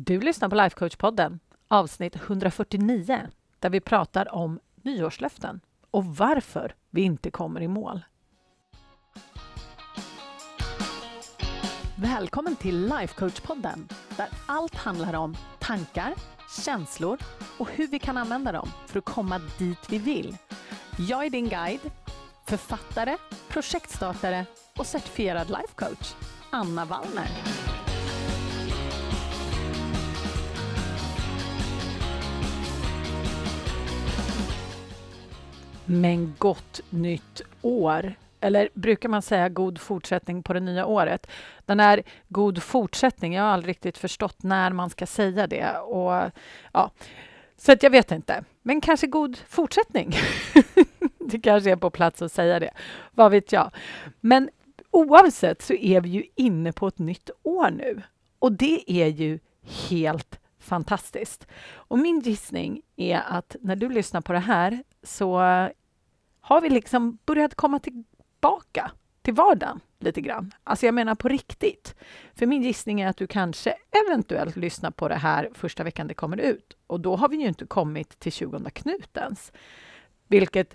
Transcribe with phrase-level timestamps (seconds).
[0.00, 1.38] Du lyssnar på Lifecoach-podden,
[1.68, 3.26] avsnitt 149,
[3.58, 8.00] där vi pratar om nyårslöften och varför vi inte kommer i mål.
[11.96, 16.14] Välkommen till Lifecoach-podden, där allt handlar om tankar,
[16.64, 17.18] känslor
[17.58, 20.36] och hur vi kan använda dem för att komma dit vi vill.
[21.08, 21.90] Jag är din guide,
[22.46, 23.16] författare,
[23.48, 24.46] projektstartare
[24.76, 26.14] och certifierad lifecoach,
[26.50, 27.28] Anna Wallner.
[35.90, 38.14] Men gott nytt år!
[38.40, 41.26] Eller brukar man säga god fortsättning på det nya året?
[41.66, 45.78] Den här god fortsättning, jag har aldrig riktigt förstått när man ska säga det.
[45.78, 46.30] Och,
[46.72, 46.90] ja,
[47.56, 48.44] så att jag vet inte.
[48.62, 50.12] Men kanske god fortsättning.
[51.18, 52.70] det kanske är på plats att säga det.
[53.10, 53.70] Vad vet jag?
[54.20, 54.50] Men
[54.90, 58.02] oavsett så är vi ju inne på ett nytt år nu.
[58.38, 59.38] Och det är ju
[59.88, 61.46] helt fantastiskt.
[61.70, 65.38] Och min gissning är att när du lyssnar på det här så
[66.40, 68.90] har vi liksom börjat komma tillbaka
[69.22, 70.52] till vardagen lite grann.
[70.64, 71.94] Alltså jag menar på riktigt.
[72.34, 73.74] För min gissning är att du kanske
[74.06, 76.76] eventuellt lyssnar på det här första veckan det kommer ut.
[76.86, 79.52] Och då har vi ju inte kommit till 20 knutens.
[80.28, 80.74] Vilket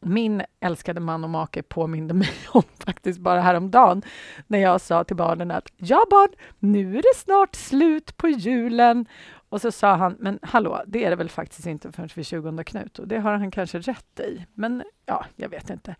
[0.00, 4.02] min älskade man och make påminde mig om faktiskt bara häromdagen
[4.46, 9.06] när jag sa till barnen att ja barn, nu är det snart slut på julen.
[9.54, 12.64] Och så sa han, men hallå, det är det väl faktiskt inte förrän vid 20
[12.64, 12.98] Knut.
[12.98, 14.46] Och det har han kanske rätt i.
[14.54, 15.96] Men ja, jag vet inte.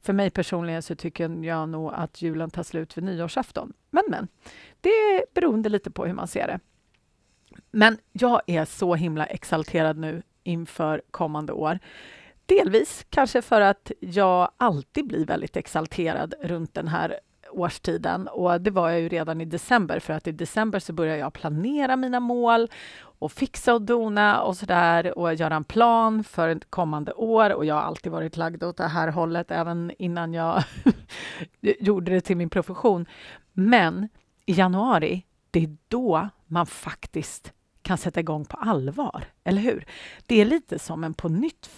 [0.00, 3.72] För mig personligen så tycker jag nog att julen tar slut vid nyårsafton.
[3.90, 4.28] Men, men,
[4.80, 6.60] det är beroende lite på hur man ser det.
[7.70, 11.78] Men jag är så himla exalterad nu inför kommande år.
[12.46, 17.20] Delvis kanske för att jag alltid blir väldigt exalterad runt den här
[17.50, 21.18] årstiden och det var jag ju redan i december för att i december så började
[21.18, 22.68] jag planera mina mål
[23.00, 27.64] och fixa och dona och sådär och göra en plan för ett kommande år och
[27.64, 30.62] jag har alltid varit lagd åt det här hållet även innan jag
[31.60, 33.06] gjorde det till min profession.
[33.52, 34.08] Men
[34.46, 37.52] i januari, det är då man faktiskt
[37.82, 39.86] kan sätta igång på allvar, eller hur?
[40.26, 41.70] Det är lite som en på nytt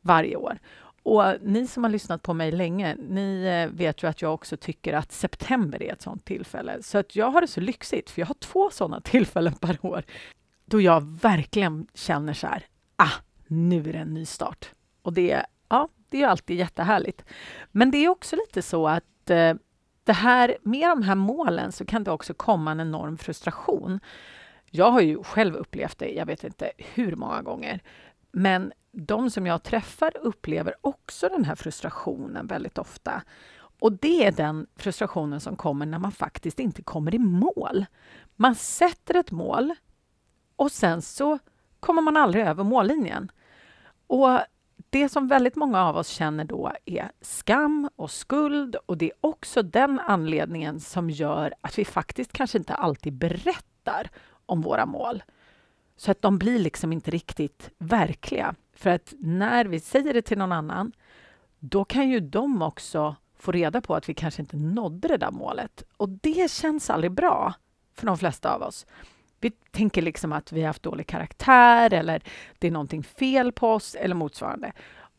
[0.00, 0.58] varje år.
[1.02, 4.56] Och ni som har lyssnat på mig länge, ni eh, vet ju att jag också
[4.56, 6.82] tycker att september är ett sånt tillfälle.
[6.82, 10.04] Så att jag har det så lyxigt, för jag har två sådana tillfällen per år
[10.64, 13.12] då jag verkligen känner så här, ah,
[13.46, 14.70] nu är det en ny start.
[15.02, 17.24] Och det, ja, det är alltid jättehärligt.
[17.70, 19.54] Men det är också lite så att eh,
[20.04, 24.00] det här, med de här målen så kan det också komma en enorm frustration.
[24.70, 27.80] Jag har ju själv upplevt det, jag vet inte hur många gånger.
[28.32, 33.22] Men de som jag träffar upplever också den här frustrationen väldigt ofta.
[33.80, 37.86] Och det är den frustrationen som kommer när man faktiskt inte kommer i mål.
[38.36, 39.74] Man sätter ett mål
[40.56, 41.38] och sen så
[41.80, 43.30] kommer man aldrig över mållinjen.
[44.06, 44.40] Och
[44.90, 49.16] det som väldigt många av oss känner då är skam och skuld och det är
[49.20, 54.10] också den anledningen som gör att vi faktiskt kanske inte alltid berättar
[54.46, 55.22] om våra mål.
[55.96, 58.54] Så att de blir liksom inte riktigt verkliga.
[58.72, 60.92] För att när vi säger det till någon annan,
[61.58, 65.30] då kan ju de också få reda på att vi kanske inte nådde det där
[65.30, 65.82] målet.
[65.96, 67.54] Och det känns aldrig bra
[67.94, 68.86] för de flesta av oss.
[69.40, 72.22] Vi tänker liksom att vi har haft dålig karaktär eller
[72.58, 74.72] det är någonting fel på oss eller motsvarande.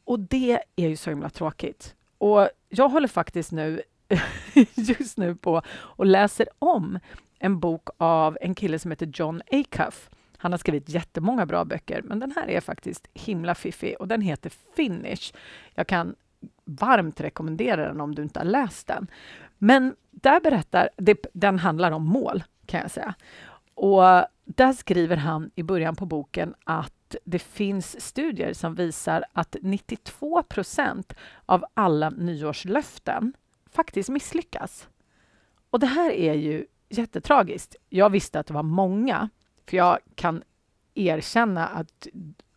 [0.03, 1.96] Och det är ju så himla tråkigt.
[2.18, 3.81] Och jag håller faktiskt nu
[4.75, 7.00] just nu på och läser om
[7.40, 10.09] en bok av en kille som heter John Acuff
[10.43, 14.21] han har skrivit jättemånga bra böcker, men den här är faktiskt himla fiffig och den
[14.21, 15.33] heter Finish.
[15.75, 16.15] Jag kan
[16.65, 19.07] varmt rekommendera den om du inte har läst den.
[19.57, 23.15] Men där berättar, det, den handlar om mål kan jag säga.
[23.73, 24.03] Och
[24.45, 30.43] där skriver han i början på boken att det finns studier som visar att 92
[30.43, 31.13] procent
[31.45, 33.33] av alla nyårslöften
[33.71, 34.87] faktiskt misslyckas.
[35.69, 37.75] Och det här är ju jättetragiskt.
[37.89, 39.29] Jag visste att det var många,
[39.66, 40.43] för jag kan
[40.93, 42.08] erkänna att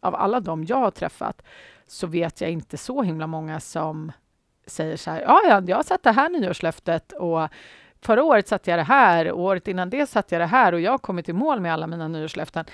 [0.00, 1.42] av alla de jag har träffat
[1.86, 4.12] så vet jag inte så himla många som
[4.66, 7.48] säger så här, ja, ja, jag har satt det här nyårslöftet och
[8.00, 10.80] förra året satte jag det här och året innan det satte jag det här och
[10.80, 12.64] jag har kommit i mål med alla mina nyårslöften.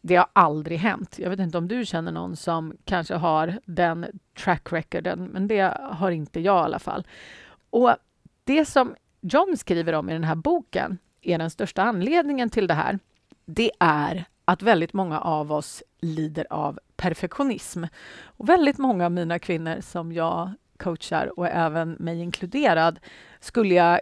[0.00, 1.18] Det har aldrig hänt.
[1.18, 4.06] Jag vet inte om du känner någon som kanske har den
[4.38, 7.06] track recorden, men det har inte jag i alla fall.
[7.70, 7.96] Och
[8.44, 12.74] det som John skriver om i den här boken är den största anledningen till det
[12.74, 12.98] här
[13.46, 17.84] det är att väldigt många av oss lider av perfektionism.
[18.24, 23.00] Och väldigt många av mina kvinnor som jag coachar och även mig inkluderad
[23.40, 24.00] skulle jag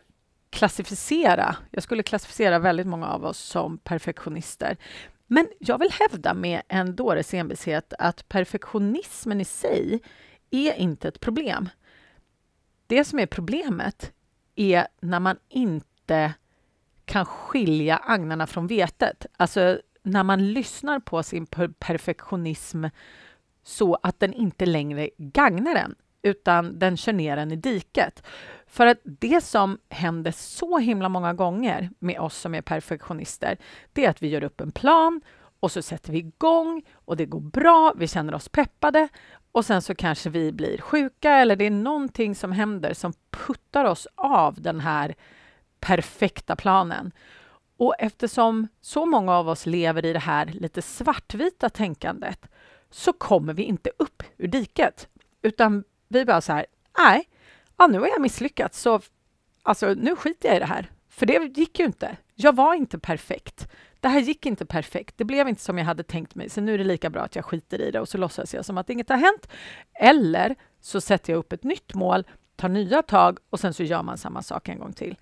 [0.51, 4.77] klassificera, jag skulle klassificera väldigt många av oss som perfektionister.
[5.27, 10.01] Men jag vill hävda med en dåres envishet att perfektionismen i sig
[10.51, 11.69] är inte ett problem.
[12.87, 14.13] Det som är problemet
[14.55, 16.35] är när man inte
[17.05, 19.27] kan skilja agnarna från vetet.
[19.37, 21.47] Alltså när man lyssnar på sin
[21.79, 22.85] perfektionism
[23.63, 28.23] så att den inte längre gagnar en, utan den kör ner en i diket.
[28.67, 33.59] För att det som händer så himla många gånger med oss som är perfektionister,
[33.93, 35.21] det är att vi gör upp en plan
[35.61, 39.09] och så sätter vi igång och det går bra, vi känner oss peppade
[39.53, 43.85] och sen så kanske vi blir sjuka eller det är någonting som händer som puttar
[43.85, 45.15] oss av den här
[45.85, 47.13] perfekta planen.
[47.77, 52.47] Och eftersom så många av oss lever i det här lite svartvita tänkandet
[52.91, 55.09] så kommer vi inte upp ur diket,
[55.43, 56.67] utan vi bara så här,
[56.99, 57.29] nej,
[57.77, 59.01] ja, nu har jag misslyckats, så
[59.63, 60.91] alltså, nu skiter jag i det här.
[61.09, 62.17] För det gick ju inte.
[62.35, 63.69] Jag var inte perfekt.
[64.01, 65.15] Det här gick inte perfekt.
[65.19, 67.37] Det blev inte som jag hade tänkt mig, så nu är det lika bra att
[67.37, 69.49] jag skiter i det och så låtsas jag som att inget har hänt.
[69.93, 72.25] Eller så sätter jag upp ett nytt mål,
[72.57, 75.17] tar nya tag och sen så gör man samma sak en gång till.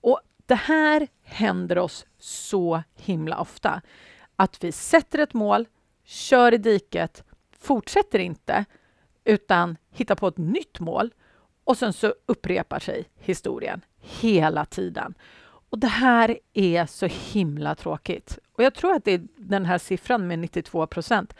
[0.00, 3.82] Och det här händer oss så himla ofta.
[4.36, 5.68] Att vi sätter ett mål,
[6.04, 7.24] kör i diket,
[7.58, 8.64] fortsätter inte,
[9.24, 11.10] utan hittar på ett nytt mål
[11.64, 15.14] och sen så upprepar sig historien hela tiden.
[15.70, 18.38] Och det här är så himla tråkigt.
[18.52, 21.34] Och jag tror att det är den här siffran med 92 procent.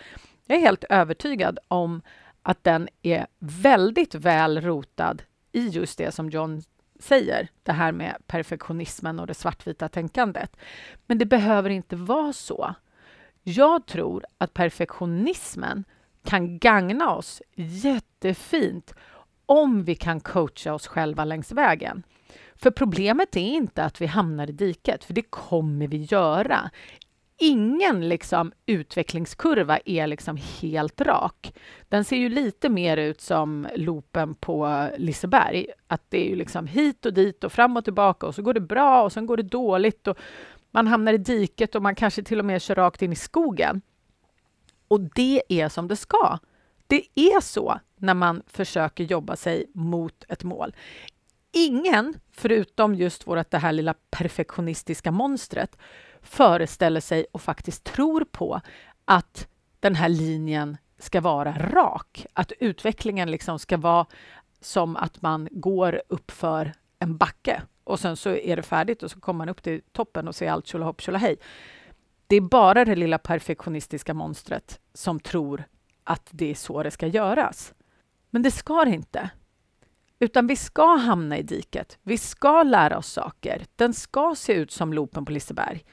[0.47, 2.03] Jag är helt övertygad om
[2.43, 5.23] att den är väldigt väl rotad
[5.53, 6.63] i just det som John
[7.01, 10.57] säger, det här med perfektionismen och det svartvita tänkandet.
[11.07, 12.75] Men det behöver inte vara så.
[13.43, 15.85] Jag tror att perfektionismen
[16.25, 18.95] kan gagna oss jättefint
[19.47, 22.03] om vi kan coacha oss själva längs vägen.
[22.55, 26.71] För problemet är inte att vi hamnar i diket, för det kommer vi göra.
[27.43, 31.55] Ingen liksom, utvecklingskurva är liksom helt rak.
[31.89, 35.67] Den ser ju lite mer ut som loopen på Liseberg.
[35.87, 38.55] Att det är ju liksom hit och dit och fram och tillbaka och så går
[38.55, 40.19] det bra och sen går det dåligt och
[40.71, 43.83] man hamnar i diket och man kanske till och med kör rakt in i skogen.
[44.89, 46.39] Och det är som det ska.
[46.87, 50.75] Det är så när man försöker jobba sig mot ett mål.
[51.53, 55.77] Ingen, förutom just vårt det här lilla perfektionistiska monstret,
[56.23, 58.61] föreställer sig och faktiskt tror på
[59.05, 59.49] att
[59.81, 62.27] den här linjen ska vara rak.
[62.33, 64.07] Att utvecklingen liksom ska vara
[64.61, 69.11] som att man går upp för en backe och sen så är det färdigt och
[69.11, 71.37] så kommer man upp till toppen och ser allt tjolahopp tjolahej.
[72.27, 75.65] Det är bara det lilla perfektionistiska monstret som tror
[76.05, 77.75] att det är så det ska göras.
[78.31, 79.31] Men det ska det inte.
[80.19, 81.99] Utan vi ska hamna i diket.
[82.03, 83.67] Vi ska lära oss saker.
[83.77, 85.85] Den ska se ut som loopen på Liseberg.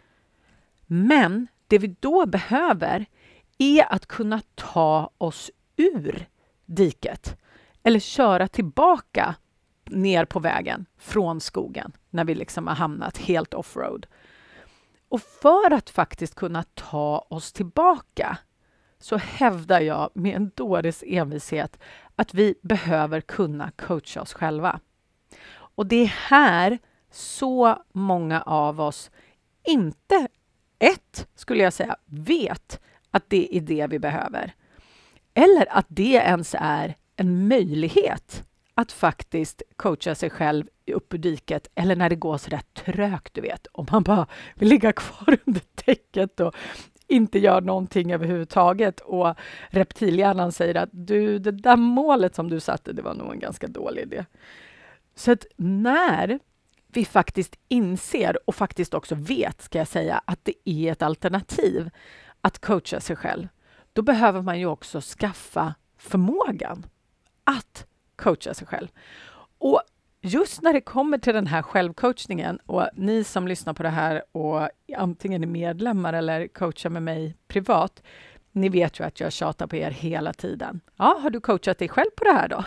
[0.88, 3.06] Men det vi då behöver
[3.58, 6.28] är att kunna ta oss ur
[6.66, 7.38] diket
[7.84, 9.36] eller köra tillbaka
[9.86, 14.08] ner på vägen från skogen när vi liksom har hamnat helt offroad.
[15.10, 18.38] Och för att faktiskt kunna ta oss tillbaka
[19.00, 21.80] så hävdar jag med en dåres envishet
[22.16, 24.80] att vi behöver kunna coacha oss själva.
[25.50, 26.80] Och det är här
[27.12, 29.12] så många av oss
[29.64, 30.28] inte,
[30.80, 32.80] ett, skulle jag säga, vet
[33.12, 34.54] att det är det vi behöver.
[35.34, 38.44] Eller att det ens är en möjlighet
[38.74, 43.34] att faktiskt coacha sig själv upp ur diket eller när det går så där trögt,
[43.34, 46.56] du vet, om man bara vill ligga kvar under täcket och
[47.08, 49.36] inte gör någonting överhuvudtaget och
[49.70, 53.68] reptilhjärnan säger att du, det där målet som du satte, det var nog en ganska
[53.68, 54.26] dålig idé.
[55.16, 56.40] Så att när
[56.98, 61.90] vi faktiskt inser och faktiskt också vet, ska jag säga, att det är ett alternativ
[62.42, 63.48] att coacha sig själv,
[63.94, 66.86] då behöver man ju också skaffa förmågan
[67.44, 67.86] att
[68.16, 68.88] coacha sig själv.
[69.58, 69.82] Och
[70.22, 74.24] just när det kommer till den här självcoachningen och ni som lyssnar på det här
[74.32, 78.04] och antingen är medlemmar eller coachar med mig privat,
[78.58, 80.82] ni vet ju att jag tjatar på er hela tiden.
[80.96, 82.64] Ja, har du coachat dig själv på det här då?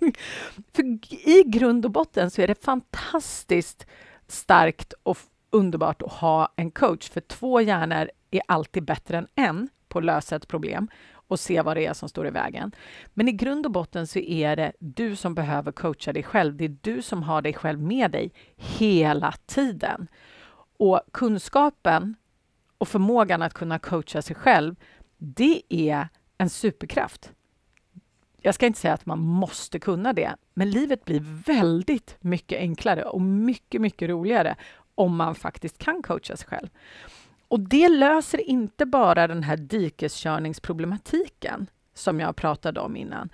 [0.72, 0.82] För
[1.28, 3.86] i grund och botten så är det fantastiskt
[4.26, 5.18] starkt och
[5.50, 10.04] underbart att ha en coach, för två hjärnor är alltid bättre än en på att
[10.04, 10.88] lösa ett problem
[11.28, 12.72] och se vad det är som står i vägen.
[13.14, 16.56] Men i grund och botten så är det du som behöver coacha dig själv.
[16.56, 20.08] Det är du som har dig själv med dig hela tiden.
[20.78, 22.16] Och kunskapen
[22.78, 24.76] och förmågan att kunna coacha sig själv,
[25.18, 26.08] det är
[26.38, 27.32] en superkraft.
[28.42, 33.04] Jag ska inte säga att man måste kunna det, men livet blir väldigt mycket enklare
[33.04, 34.56] och mycket, mycket roligare
[34.94, 36.68] om man faktiskt kan coacha sig själv.
[37.48, 43.30] Och det löser inte bara den här dikeskörningsproblematiken som jag pratade om innan,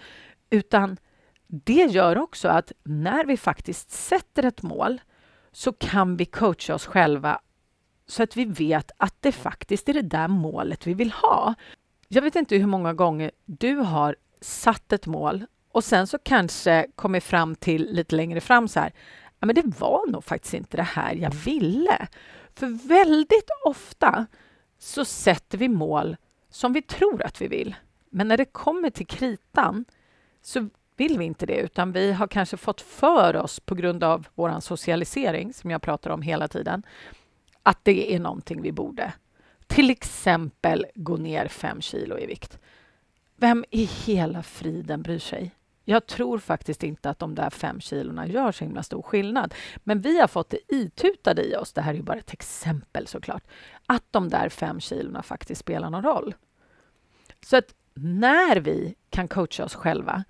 [0.50, 0.96] utan
[1.46, 5.00] det gör också att när vi faktiskt sätter ett mål
[5.52, 7.40] så kan vi coacha oss själva
[8.06, 11.54] så att vi vet att det faktiskt är det där målet vi vill ha.
[12.08, 16.86] Jag vet inte hur många gånger du har satt ett mål och sen så kanske
[16.94, 18.92] kommit fram till lite längre fram så här,
[19.38, 22.06] ja men det var nog faktiskt inte det här jag ville.
[22.54, 24.26] För väldigt ofta
[24.78, 26.16] så sätter vi mål
[26.50, 27.74] som vi tror att vi vill.
[28.10, 29.84] Men när det kommer till kritan
[30.42, 34.26] så vill vi inte det, utan vi har kanske fått för oss på grund av
[34.34, 36.82] vår socialisering, som jag pratar om hela tiden,
[37.64, 39.12] att det är någonting vi borde.
[39.66, 42.58] Till exempel gå ner fem kilo i vikt.
[43.36, 45.50] Vem i hela friden bryr sig?
[45.84, 49.54] Jag tror faktiskt inte att de där fem kilorna gör så himla stor skillnad.
[49.76, 53.06] Men vi har fått det itutade i oss, det här är ju bara ett exempel
[53.06, 53.42] såklart,
[53.86, 56.34] att de där fem kilorna faktiskt spelar någon roll.
[57.46, 60.24] Så att när vi kan coacha oss själva,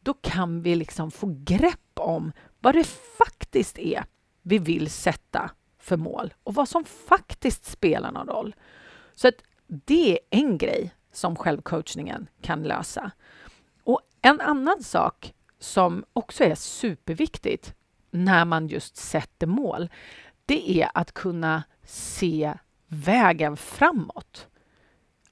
[0.00, 2.84] då kan vi liksom få grepp om vad det
[3.18, 4.04] faktiskt är
[4.42, 5.50] vi vill sätta
[5.80, 8.54] för mål och vad som faktiskt spelar någon roll.
[9.14, 13.10] Så att det är en grej som självcoachningen kan lösa.
[13.84, 17.74] Och en annan sak som också är superviktigt
[18.10, 19.90] när man just sätter mål,
[20.46, 22.54] det är att kunna se
[22.86, 24.46] vägen framåt.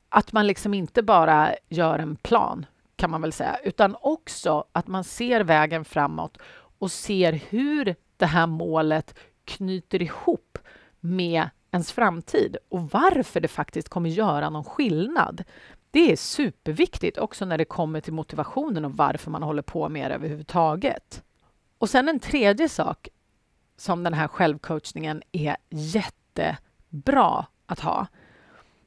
[0.09, 4.87] Att man liksom inte bara gör en plan, kan man väl säga, utan också att
[4.87, 6.39] man ser vägen framåt
[6.79, 9.15] och ser hur det här målet
[9.49, 10.59] knyter ihop
[11.01, 15.45] med ens framtid och varför det faktiskt kommer göra någon skillnad.
[15.91, 20.11] Det är superviktigt också när det kommer till motivationen och varför man håller på med
[20.11, 21.23] det överhuvudtaget.
[21.79, 23.09] Och sen en tredje sak
[23.77, 28.07] som den här självcoachningen är jättebra att ha.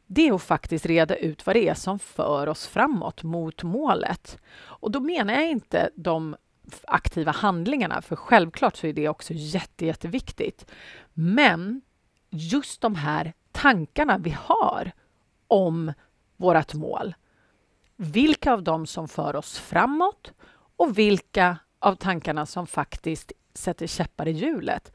[0.07, 4.37] Det är att faktiskt reda ut vad det är som för oss framåt mot målet.
[4.59, 6.35] Och då menar jag inte de
[6.87, 10.71] aktiva handlingarna, för självklart så är det också jätte, jätteviktigt.
[11.13, 11.81] Men
[12.29, 14.91] just de här tankarna vi har
[15.47, 15.93] om
[16.37, 17.15] vårt mål.
[17.95, 20.33] Vilka av dem som för oss framåt
[20.77, 24.91] och vilka av tankarna som faktiskt sätter käppar i hjulet.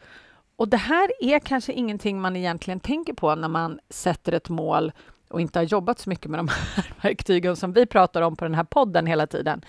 [0.56, 4.92] Och det här är kanske ingenting man egentligen tänker på när man sätter ett mål
[5.28, 8.44] och inte har jobbat så mycket med de här verktygen som vi pratar om på
[8.44, 9.64] den här podden hela tiden.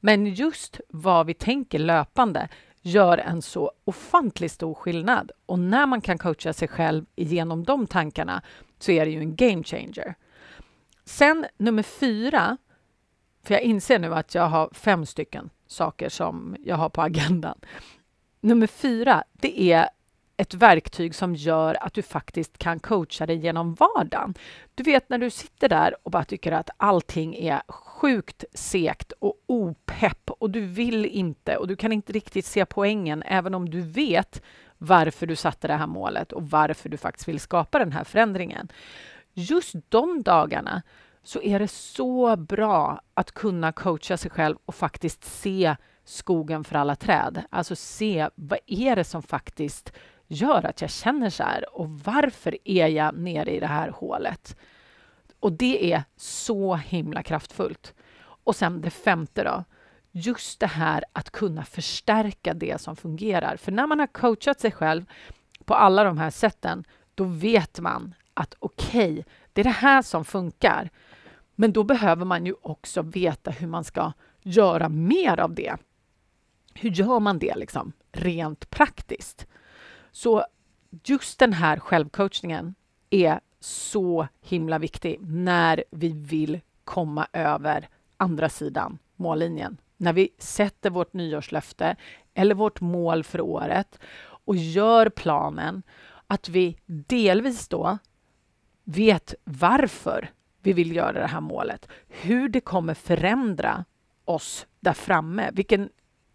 [0.00, 2.48] Men just vad vi tänker löpande
[2.82, 5.30] gör en så ofantligt stor skillnad.
[5.46, 8.42] Och när man kan coacha sig själv genom de tankarna
[8.78, 10.14] så är det ju en game changer.
[11.04, 12.56] Sen nummer fyra,
[13.42, 17.58] för jag inser nu att jag har fem stycken saker som jag har på agendan.
[18.40, 19.88] Nummer fyra, det är
[20.36, 24.34] ett verktyg som gör att du faktiskt kan coacha dig genom vardagen.
[24.74, 27.62] Du vet när du sitter där och bara tycker att allting är
[27.96, 33.22] sjukt sekt och opepp och du vill inte och du kan inte riktigt se poängen
[33.22, 34.42] även om du vet
[34.78, 38.68] varför du satte det här målet och varför du faktiskt vill skapa den här förändringen.
[39.34, 40.82] Just de dagarna
[41.22, 46.76] så är det så bra att kunna coacha sig själv och faktiskt se skogen för
[46.76, 47.42] alla träd.
[47.50, 49.92] Alltså se vad är det som faktiskt
[50.26, 54.56] gör att jag känner så här och varför är jag nere i det här hålet?
[55.40, 57.94] Och det är så himla kraftfullt.
[58.18, 59.64] Och sen det femte då,
[60.12, 63.56] just det här att kunna förstärka det som fungerar.
[63.56, 65.04] För när man har coachat sig själv
[65.64, 70.02] på alla de här sätten, då vet man att okej, okay, det är det här
[70.02, 70.90] som funkar.
[71.54, 74.12] Men då behöver man ju också veta hur man ska
[74.42, 75.76] göra mer av det.
[76.74, 79.46] Hur gör man det liksom rent praktiskt?
[80.12, 80.46] Så
[81.04, 82.74] just den här självcoachningen
[83.10, 89.76] är så himla viktig när vi vill komma över andra sidan mållinjen.
[89.96, 91.96] När vi sätter vårt nyårslöfte
[92.34, 95.82] eller vårt mål för året och gör planen,
[96.26, 97.98] att vi delvis då
[98.84, 100.30] vet varför
[100.62, 103.84] vi vill göra det här målet, hur det kommer förändra
[104.24, 105.88] oss där framme, vilken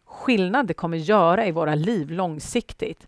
[0.06, 3.08] skillnad det kommer göra i våra liv långsiktigt.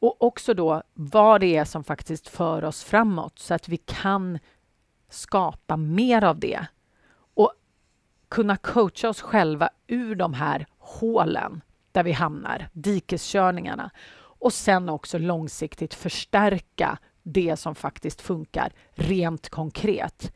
[0.00, 4.38] Och också då vad det är som faktiskt för oss framåt så att vi kan
[5.08, 6.66] skapa mer av det
[7.34, 7.52] och
[8.28, 11.60] kunna coacha oss själva ur de här hålen
[11.92, 13.90] där vi hamnar, dikeskörningarna
[14.40, 20.32] och sen också långsiktigt förstärka det som faktiskt funkar rent konkret.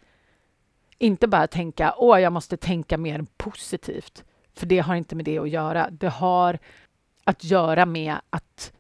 [0.99, 5.39] Inte bara tänka åh, jag måste tänka mer positivt, För det har inte med det
[5.39, 5.91] att göra.
[5.91, 6.59] Det har
[7.25, 8.73] att göra med att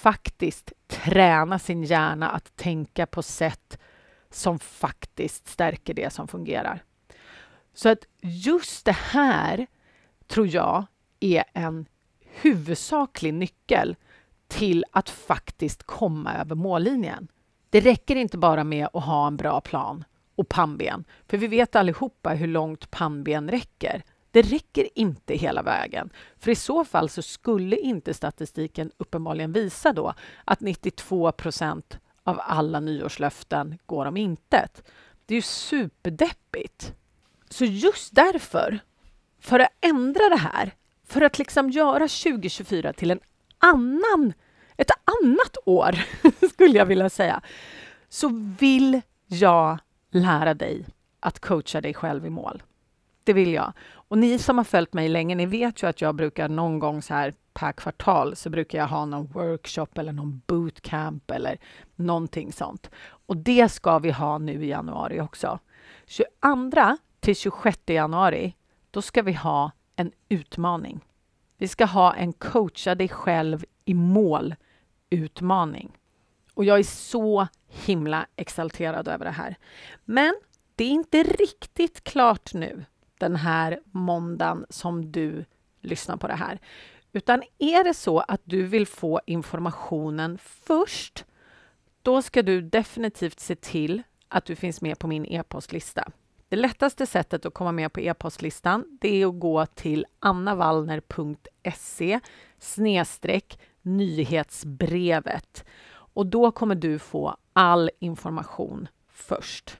[0.00, 3.78] faktiskt träna sin hjärna att tänka på sätt
[4.30, 6.84] som faktiskt stärker det som fungerar.
[7.74, 9.66] Så att just det här
[10.26, 10.86] tror jag
[11.20, 11.86] är en
[12.20, 13.96] huvudsaklig nyckel
[14.48, 17.28] till att faktiskt komma över mållinjen.
[17.70, 20.04] Det räcker inte bara med att ha en bra plan
[20.34, 24.02] och pannben, för vi vet allihopa hur långt pannben räcker.
[24.30, 29.92] Det räcker inte hela vägen, för i så fall så skulle inte statistiken uppenbarligen visa
[29.92, 34.90] då att 92 procent av alla nyårslöften går om intet.
[35.26, 36.94] Det är ju superdeppigt.
[37.48, 38.78] Så just därför,
[39.40, 43.20] för att ändra det här, för att liksom göra 2024 till en
[43.58, 44.32] annan,
[44.76, 45.98] ett annat år,
[46.52, 47.40] skulle jag vilja säga,
[48.08, 49.78] så vill jag
[50.10, 50.86] lära dig
[51.20, 52.62] att coacha dig själv i mål.
[53.30, 53.72] Det vill jag.
[53.92, 57.02] Och ni som har följt mig länge, ni vet ju att jag brukar någon gång
[57.02, 61.58] så här per kvartal så brukar jag ha någon workshop eller någon bootcamp eller
[61.96, 62.90] någonting sånt.
[63.26, 65.58] Och det ska vi ha nu i januari också.
[66.06, 68.56] 22 till 26 januari,
[68.90, 71.00] då ska vi ha en utmaning.
[71.58, 74.54] Vi ska ha en coacha dig själv i mål
[75.10, 75.98] utmaning.
[76.54, 79.56] Och jag är så himla exalterad över det här.
[80.04, 80.34] Men
[80.74, 82.84] det är inte riktigt klart nu
[83.20, 85.44] den här måndagen som du
[85.80, 86.58] lyssnar på det här.
[87.12, 91.24] Utan är det så att du vill få informationen först,
[92.02, 96.10] då ska du definitivt se till att du finns med på min e-postlista.
[96.48, 102.20] Det lättaste sättet att komma med på e-postlistan det är att gå till annavallner.se
[103.82, 109.78] nyhetsbrevet och då kommer du få all information först.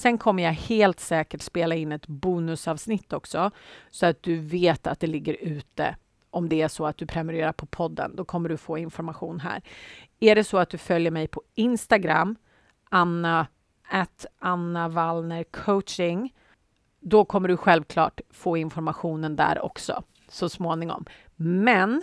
[0.00, 3.50] Sen kommer jag helt säkert spela in ett bonusavsnitt också
[3.90, 5.96] så att du vet att det ligger ute
[6.30, 8.16] om det är så att du prenumererar på podden.
[8.16, 9.62] Då kommer du få information här.
[10.20, 12.36] Är det så att du följer mig på Instagram,
[12.88, 13.46] Anna
[13.90, 16.34] at Anna Wallner coaching,
[17.00, 21.04] då kommer du självklart få informationen där också så småningom.
[21.36, 22.02] Men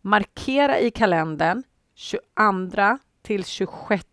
[0.00, 1.62] markera i kalendern
[1.94, 4.04] 22 till 26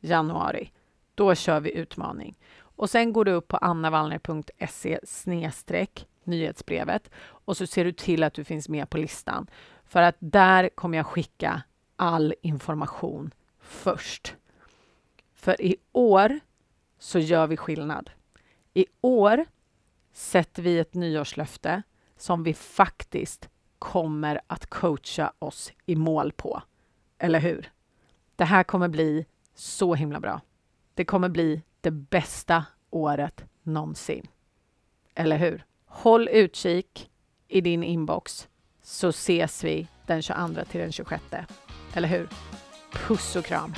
[0.00, 0.72] januari.
[1.14, 2.36] Då kör vi utmaning.
[2.80, 8.34] Och sen går du upp på annavallner.se snedstreck nyhetsbrevet och så ser du till att
[8.34, 9.46] du finns med på listan.
[9.84, 11.62] För att där kommer jag skicka
[11.96, 14.34] all information först.
[15.34, 16.40] För i år
[16.98, 18.10] så gör vi skillnad.
[18.74, 19.44] I år
[20.12, 21.82] sätter vi ett nyårslöfte
[22.16, 26.62] som vi faktiskt kommer att coacha oss i mål på.
[27.18, 27.72] Eller hur?
[28.36, 30.40] Det här kommer bli så himla bra.
[30.94, 34.26] Det kommer bli det bästa året någonsin.
[35.14, 35.64] Eller hur?
[35.86, 37.10] Håll utkik
[37.48, 38.48] i din inbox
[38.82, 41.22] så ses vi den 22 till den 26.
[41.94, 42.28] Eller hur?
[42.92, 43.74] Puss och kram!